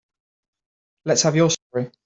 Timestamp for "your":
1.35-1.51